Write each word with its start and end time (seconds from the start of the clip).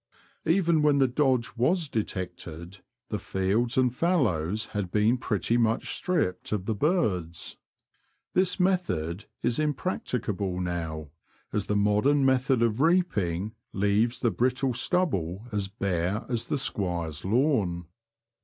Even 0.47 0.81
when 0.81 0.97
the 0.97 1.07
dodge 1.07 1.51
was 1.55 1.87
detected 1.87 2.79
the 3.09 3.19
fields 3.19 3.77
and 3.77 3.93
fallows 3.95 4.65
had 4.73 4.89
been 4.91 5.15
pretty 5.15 5.57
much 5.57 5.93
stripped 5.95 6.51
of 6.51 6.65
the 6.65 6.73
birds. 6.73 7.55
This 8.33 8.59
method 8.59 9.25
is 9.43 9.59
impracticable 9.59 10.59
now, 10.59 11.11
as 11.53 11.67
the 11.67 11.75
modern 11.75 12.25
method 12.25 12.63
of 12.63 12.81
reaping 12.81 13.53
leaves 13.73 14.21
the 14.21 14.31
brittle 14.31 14.73
stubble 14.73 15.43
as 15.51 15.67
bare 15.67 16.25
as 16.27 16.45
the 16.45 16.57
squire's 16.57 17.23
lawn. 17.23 17.85